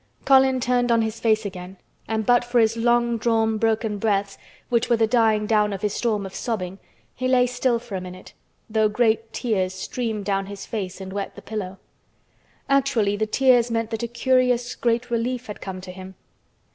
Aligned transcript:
Colin 0.25 0.59
turned 0.59 0.91
on 0.91 1.03
his 1.03 1.19
face 1.19 1.45
again 1.45 1.77
and 2.07 2.25
but 2.25 2.43
for 2.43 2.57
his 2.59 2.75
long 2.75 3.19
drawn 3.19 3.59
broken 3.59 3.99
breaths, 3.99 4.35
which 4.69 4.89
were 4.89 4.97
the 4.97 5.05
dying 5.05 5.45
down 5.45 5.71
of 5.71 5.83
his 5.83 5.93
storm 5.93 6.25
of 6.25 6.33
sobbing, 6.33 6.79
he 7.13 7.27
lay 7.27 7.45
still 7.45 7.77
for 7.77 7.93
a 7.93 8.01
minute, 8.01 8.33
though 8.67 8.89
great 8.89 9.31
tears 9.31 9.75
streamed 9.75 10.25
down 10.25 10.47
his 10.47 10.65
face 10.65 10.99
and 11.01 11.13
wet 11.13 11.35
the 11.35 11.39
pillow. 11.43 11.77
Actually 12.67 13.15
the 13.15 13.27
tears 13.27 13.69
meant 13.69 13.91
that 13.91 14.01
a 14.01 14.07
curious 14.07 14.73
great 14.73 15.11
relief 15.11 15.45
had 15.45 15.61
come 15.61 15.79
to 15.79 15.91
him. 15.91 16.15